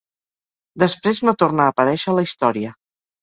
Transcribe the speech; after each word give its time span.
Després 0.83 1.19
no 1.29 1.35
torna 1.43 1.67
a 1.69 1.73
aparèixer 1.73 2.09
a 2.13 2.17
la 2.21 2.25
història. 2.31 2.73